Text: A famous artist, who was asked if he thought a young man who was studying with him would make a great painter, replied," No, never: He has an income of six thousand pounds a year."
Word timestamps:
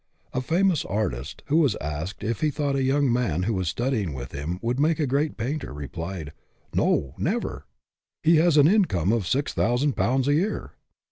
A 0.33 0.41
famous 0.41 0.83
artist, 0.83 1.43
who 1.45 1.57
was 1.57 1.77
asked 1.79 2.23
if 2.23 2.41
he 2.41 2.49
thought 2.49 2.75
a 2.75 2.81
young 2.81 3.13
man 3.13 3.43
who 3.43 3.53
was 3.53 3.67
studying 3.69 4.13
with 4.15 4.31
him 4.31 4.57
would 4.63 4.79
make 4.79 4.99
a 4.99 5.05
great 5.05 5.37
painter, 5.37 5.71
replied," 5.71 6.33
No, 6.73 7.13
never: 7.19 7.65
He 8.23 8.37
has 8.37 8.57
an 8.57 8.67
income 8.67 9.11
of 9.13 9.27
six 9.27 9.53
thousand 9.53 9.93
pounds 9.95 10.27
a 10.27 10.33
year." 10.33 10.71